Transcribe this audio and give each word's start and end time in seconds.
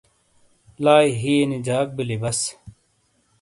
لائی 0.83 1.07
ہئیے 1.19 1.45
نی 1.49 1.57
جاک 1.67 1.87
بِیلی 1.95 2.17
بس۔ 2.23 2.39